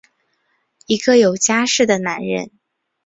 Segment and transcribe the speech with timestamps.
[0.87, 2.49] 一个有家室的男人！